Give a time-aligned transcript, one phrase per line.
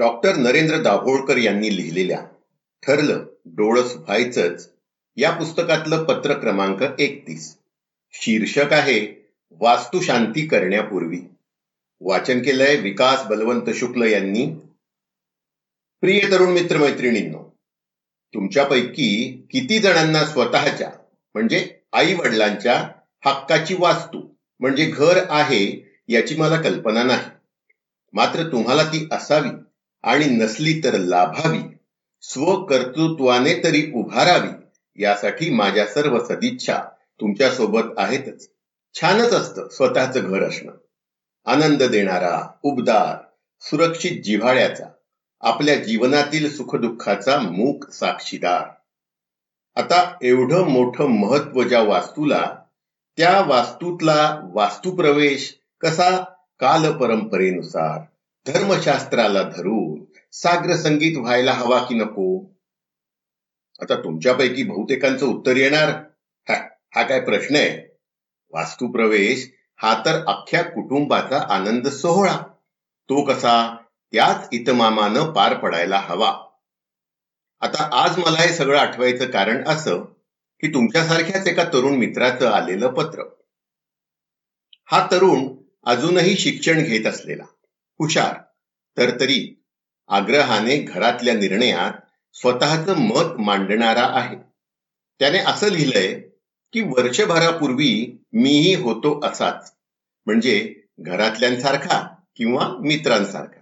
[0.00, 2.20] Doctor Narendra Dabholkar यांनी लिहिलेल्या
[2.86, 4.70] ठरलं डोळस व्हायचंच
[5.16, 7.56] या पुस्तकातलं पत्र क्रमांक एकतीस.
[8.12, 11.18] शीर्षक आहे वास्तुशांती करण्यापूर्वी.
[12.00, 14.46] वाचन केलंय विकास बलवंत शुक्ल यांनी.
[16.00, 17.42] प्रिय तरुण मित्र मैत्रिणींनो
[18.34, 20.90] तुमच्यापैकी किती जणांना स्वतःच्या
[21.34, 22.88] म्हणजे आई वडिलांच्या
[23.24, 24.22] हक्काची वास्तू
[24.60, 25.62] म्हणजे घर आहे
[26.08, 27.30] याची मला कल्पना नाही.
[28.12, 29.50] मात्र तुम्हाला ती असावी.
[30.02, 31.60] आणि नसली तर लाभावी
[32.22, 34.48] स्वकर्तृत्वाने तरी उभारावी
[35.02, 36.78] यासाठी माझ्या सर्व सदिच्छा
[37.20, 38.48] तुमच्यासोबत आहेतच.
[38.94, 40.72] छानच असतं स्वतःच घर असणं.
[41.46, 43.16] आनंद देणारा उबदार
[43.60, 44.84] सुरक्षित जिव्हाळ्याचा
[45.40, 48.68] आपल्या जीवनातील सुखदुःखाचा मूक साक्षीदार.
[49.76, 52.56] आता एवढं मोठं महत्त्व ज्या वास्तूला
[53.16, 56.24] त्या वास्तूतला वास्तुप्रवेश कसा
[56.60, 58.00] काल परंपरेनुसार
[58.46, 62.50] धर्मशास्त्राला धरून साग्र संगीत व्हायला हवा की नको?
[63.82, 65.88] आता तुमच्यापैकी बहुतेकांचं उत्तर येणार.
[66.48, 67.98] हा, काय प्रश्न आहे?
[68.50, 72.38] वास्तुप्रवेश हा तर अख्ख्या कुटुंबाचा आनंद सोहळा.
[73.08, 73.76] तो कसा?
[74.12, 76.46] त्याच इतमामानं पार पडायला हवा.
[77.60, 80.00] आता आज मला हे सगळं आठवायचं कारण असं
[80.60, 83.22] की तुमच्यासारख्याच एका तरुण मित्राचं आलेलं पत्र.
[84.90, 87.44] हा तरुण अजूनही शिक्षण घेत असलेला.
[88.00, 88.34] हुशार.
[88.96, 89.62] तर तरी
[90.08, 91.92] आग्रहाने घरातल्या निर्णयात
[92.34, 94.36] स्वतःचं मत मांडणारा आहे.
[95.18, 96.20] त्याने असं लिहिलंय
[96.72, 99.74] की वर्षभरापूर्वी मीही होतो असाच.
[100.26, 103.60] म्हणजे घरातल्यांसारखा किंवा मित्रांसारखा.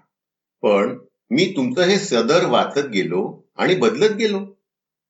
[0.63, 0.99] पण
[1.31, 4.61] मी तुमचं हे सदर वाचत गेलो आणि बदलत गेलो.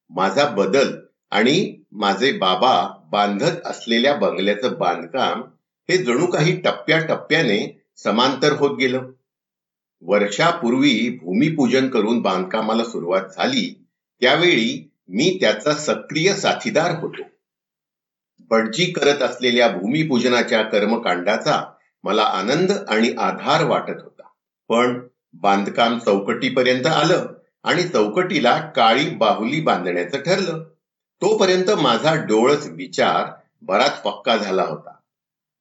[0.08, 0.98] माझा बदल
[1.30, 5.42] आणि माझे बाबा बांधत असलेल्या बंगल्याचं बांधकाम
[5.90, 9.10] हे जणू काही टप्प्या टप्प्याने समांतर होत गेलं.
[10.00, 13.86] वर्षापूर्वी भूमिपूजन करून बांधकामाला सुरुवात झाली
[14.20, 17.22] त्यावेळी मी त्याचा सक्रिय साथीदार होतो.
[18.38, 21.72] भटजी करत असलेल्या भूमिपूजनाच्या कर्मकांडाचा
[22.04, 24.22] मला आनंद आणि आधार वाटत होता.
[24.68, 25.00] पण
[25.32, 27.26] बांधकाम चौकटीपर्यंत आलं
[27.64, 30.64] आणि चौकटीला काळी बाहुली बांधण्याचं ठरलं.
[31.20, 33.30] तोपर्यंत माझा डोळस विचार
[33.62, 34.94] बराच पक्का झाला होता.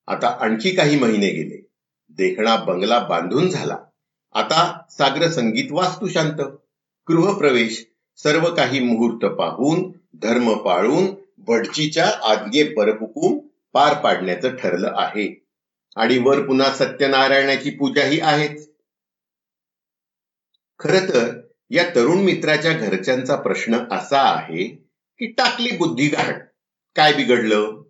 [0.08, 1.68] आता आणखी काही महिने गेले.
[2.10, 3.78] देखणा बंगला बांधून झाला.
[4.38, 6.42] आता सागर संगीत वास्तुशांत
[7.08, 7.86] गृहप्रवेश
[8.18, 13.38] सर्व काही मुहूर्त पाहून धर्म पाळून भटजीच्या आज्ञे परहुकूम
[13.74, 15.44] पार पाडण्याचं ठरलं आहे.
[15.96, 18.70] आणि वर पुन्हा सत्यनारायणाची पूजाही आहेच.
[20.80, 24.68] खर तर या तरुण मित्राच्या घरच्यांचा प्रश्न असा आहे
[25.20, 26.40] की टाकली बुद्धी गहाण
[26.96, 27.84] काय बिघडलं?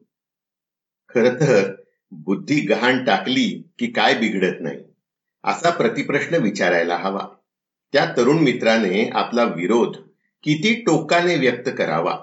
[1.09, 1.75] खर तर
[2.11, 4.86] बुद्धी गहाण टाकली की काय बिघडत नाही?
[5.47, 7.27] असा प्रतिप्रश्न विचारायला हवा.
[7.93, 9.95] त्या तरुण मित्राने आपला विरोध
[10.43, 12.17] किती टोकाने व्यक्त करावा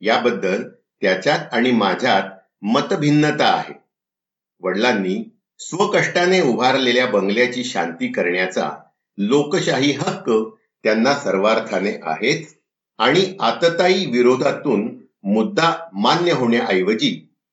[0.00, 0.62] याबद्दल
[1.00, 2.22] त्याच्यात आणि माझ्यात
[2.62, 3.74] मतभिन्नता आहे.
[4.60, 5.24] वडिलांनी
[5.58, 8.70] स्वकष्टाने उभारलेल्या बंगल्याची शांती करण्याचा
[9.18, 10.30] लोकशाही हक्क
[10.84, 12.54] त्यांना सर्वार्थाने आहेच
[12.98, 17.10] आणि आतताई विरोधातून मुद्दा मान्य होण्याऐवजी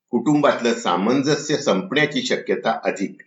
[0.09, 3.17] कुटुंबातलं सामंजस्य संपण्याची शक्यता अधिक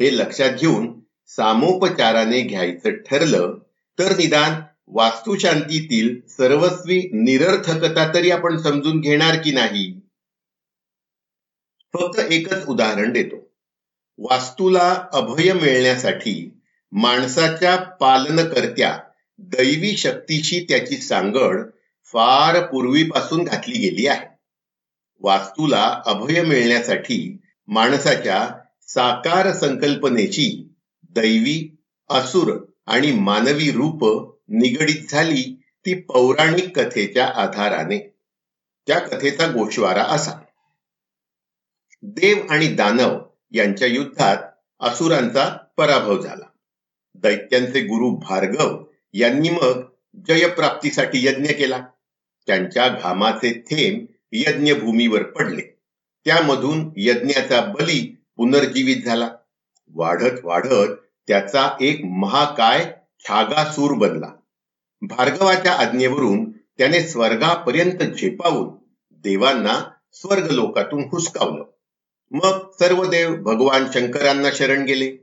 [0.00, 1.00] हे लक्षात घेऊन
[1.36, 3.58] सामोपचाराने घ्यायचं ठरलं
[3.98, 10.00] तर निदान वास्तुशांतीतील सर्वस्वी निरर्थकता तरी आपण समजून घेणार की नाही?
[11.94, 13.50] फक्त एकच उदाहरण देतो.
[14.18, 16.60] वास्तूला अभय मिळण्यासाठी
[16.92, 18.98] माणसाच्या पालनकर्त्या
[19.38, 21.62] दैवी शक्तीशी त्याची सांगड
[22.04, 24.26] फार पूर्वीपासून घातली गेली आहे.
[25.20, 28.48] वास्तूला अभय मिळण्यासाठी माणसाच्या
[28.88, 30.69] साकार संकल्पनेची
[31.10, 31.76] दैवी
[32.10, 34.04] असुर आणि मानवी रूप
[34.48, 38.14] निगडीत झाली ती पौराणिक कथेच्या आधाराने.
[38.86, 40.32] त्या कथेचा गोषवारा असा.
[42.02, 43.18] देव आणि दानव
[43.50, 44.36] यांच्या युद्धात
[44.80, 46.44] असुरांचा पराभव झाला.
[47.14, 49.82] दैत्यांचे गुरु भार्गव यांनी मग
[50.28, 51.86] जयप्राप्तीसाठी यज्ञ केला.
[52.46, 55.62] त्यांच्या घामाचे थेंब यज्ञभूमीवर पडले.
[56.24, 59.30] त्यामधून यज्ञाचा बली पुनर्जीवित झाला.
[59.94, 60.88] वाढत वाढत
[61.28, 64.30] त्याचा एक महाकाय छागासूर बनला.
[65.02, 68.68] भार्गवाच्या आज्ञेवरून त्याने स्वर्गापर्यंत झेपावून
[69.10, 71.64] देवांना स्वर्ग लोकातून हुसकावलं.
[72.30, 75.16] मग सर्व देव भगवान शंकरांना शरण गेले.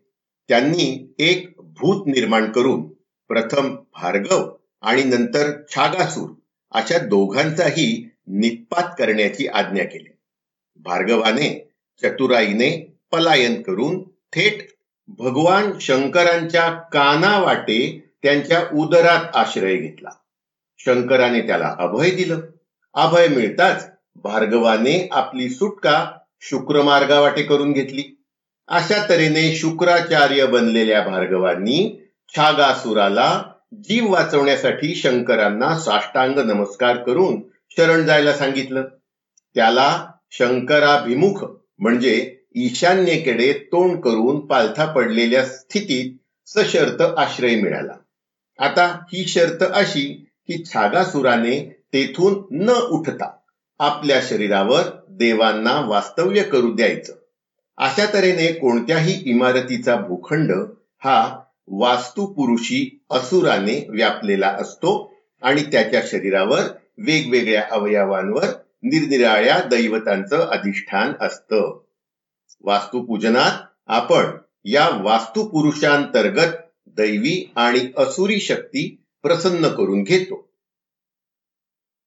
[0.48, 2.88] त्यांनी एक भूत निर्माण करून
[3.28, 6.30] प्रथम भार्गव आणि नंतर छागासूर
[6.72, 10.10] अशा दोघांचाही निपात करण्याची आज्ञा केली.
[10.76, 11.74] भार्गवाने
[12.04, 14.68] चतुराईने पलायन करून थेट
[15.08, 17.80] भगवान शंकरांच्या कानावाटे
[18.24, 20.10] त्यांच्या उदरात आश्रय घेतला.
[20.80, 22.42] शंकराने त्याला अभय दिलं.
[22.94, 28.04] अभय मिळताच भार्गवाने आपली सुटका शुक्रमार्गावाटे करून घेतली.
[28.68, 32.00] अशा तऱ्हेने शुक्राचार्य बनलेल्या भार्गवांनी
[32.36, 37.42] छागासुराला जीव वाचवण्यासाठी शंकरांना साष्टांग नमस्कार करून
[37.78, 38.84] शरण जायला सांगितलं.
[39.56, 41.46] त्याला शंकराभिमुख
[41.80, 46.18] म्हणजे ईशान्येकडे तोंड करून पालथा पडलेल्या स्थितीत
[46.50, 47.94] सशर्त आश्रय मिळाला.
[48.60, 53.32] आता ही शर्त अशी की छागासुराने तेथून न उठता
[53.80, 57.14] आपल्या शरीरावर देवांना वास्तव्य करू द्यायचं.
[57.78, 60.52] अशा तऱ्हेने कोणत्याही इमारतीचा भूखंड
[61.04, 66.62] हा वास्तुपुरुषी असुराने व्यापलेला असतो आणि त्याच्या शरीरावर
[66.98, 68.46] वेगवेगळ्या अवयवांवर
[68.84, 71.87] निरनिराळ्या दैवतांचं अधिष्ठान असतं.
[72.62, 73.52] वास्तुपूजनात
[73.88, 74.26] आपण
[74.66, 76.56] या वास्तुपुरुषांतर्गत
[76.86, 80.50] दैवी आणि असुरी शक्ती प्रसन्न करून घेतो.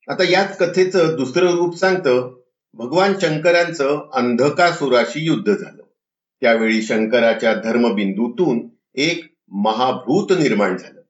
[0.09, 2.41] आता याच कथेचं दुसरं रूप सांगतं
[2.73, 5.83] भगवान शंकरांचं अंधकासुराशी युद्ध झालं.
[6.41, 11.01] त्यावेळी शंकराच्या धर्मबिंदूतून एक महाभूत निर्माण झालं.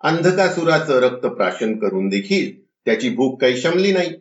[0.00, 4.12] अंधकासुराचं रक्त प्राशन करून देखील त्याची भूक काही शमली नाही.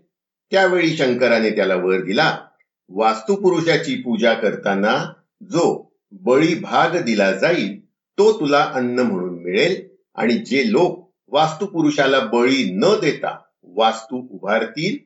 [0.52, 2.47] त्यावेळी शंकराने त्याला वर दिला
[2.90, 5.14] वास्तुपुरुषाची पूजा करताना
[5.44, 5.66] जो
[6.12, 7.80] बळी भाग दिला जाईल
[8.18, 9.76] तो तुला अन्न म्हणून मिळेल
[10.16, 14.98] आणि जे लोक वास्तुपुरुषाला बळी न देता वास्तू उभारतील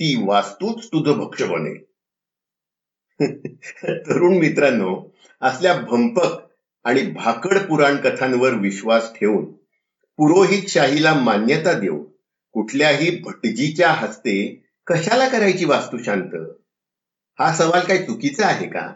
[0.00, 1.84] ती वास्तूच तुझं भक्ष बनेल
[4.06, 6.40] तरुण मित्रांनो असल्या भंपक
[6.84, 9.44] आणि भाकड पुराण कथांवर विश्वास ठेवून
[10.18, 12.04] पुरोहित शाहीला मान्यता देऊन
[12.52, 14.36] कुठल्याही भटजीच्या हस्ते
[14.86, 16.36] कशाला करायची वास्तू शांत?
[17.38, 18.92] हा सवाल काही चुकीचा आहे का?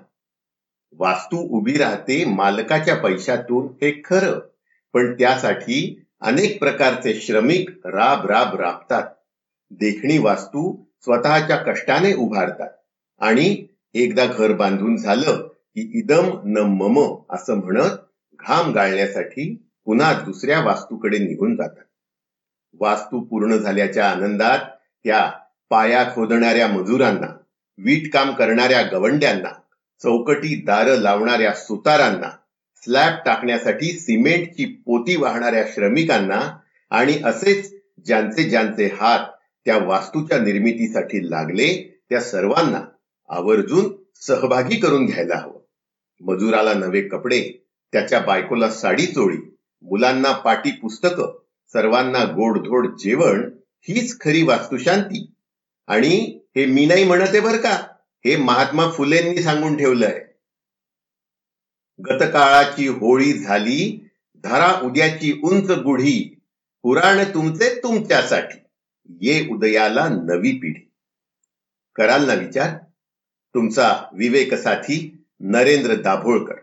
[0.92, 4.38] वास्तू उभी राहते मालकाच्या पैशातून हे खरं
[4.92, 5.80] पण त्यासाठी
[6.20, 9.02] अनेक प्रकारचे श्रमिक राब राब राबतात.
[9.70, 10.62] देखणी वास्तू
[11.00, 12.70] स्वतःच्या कष्टाने उभारतात
[13.20, 17.98] आणि एकदा घर बांधून झालं की इदम न मम असं म्हणत
[18.40, 21.84] घाम गाळण्यासाठी पुन्हा दुसऱ्या वास्तूकडे निघून जातात.
[22.80, 24.58] वास्तू पूर्ण झाल्याच्या आनंदात
[25.04, 25.30] त्या
[25.70, 27.36] पाया खोदणाऱ्या मजुरांना
[27.84, 29.48] वीटकाम करणाऱ्या गवंड्यांना
[30.02, 32.30] चौकटी दार लावणाऱ्या सुतारांना
[32.84, 36.58] स्लॅब टाकण्यासाठी सिमेंटची पोती वाहणाऱ्या श्रमिकांना
[36.90, 37.74] आणि असेच
[38.06, 39.26] ज्यांचे ज्यांचे हात
[39.64, 42.80] त्या वास्तूच्या निर्मितीसाठी लागले त्या सर्वांना
[43.28, 45.60] आवर्जून सहभागी करून घ्यायला हवं.
[46.20, 51.38] मजुराला नवे कपडे त्याच्या बायकोला साडी चोळी मुलांना पाटी पुस्तकं
[51.72, 53.50] सर्वांना गोडधोड जेवण
[53.82, 55.30] हीच खरी वास्तुशांती.
[55.86, 57.86] आणि हे मी नाही म्हणत आहे बर का.
[58.24, 60.26] हे महात्मा फुलेंनी सांगून ठेवलंय.
[62.00, 66.40] गतकाळाची होळी झाली धरा उद्याची उंच गुढी
[66.82, 68.58] पुराण तुमचे तुमच्यासाठी.
[69.20, 70.92] ये उदयाला नवी पिढी.
[71.94, 72.78] कराल ना विचार?
[73.54, 76.54] तुमचा विवेक साथी नरेंद्र दाभोळकर.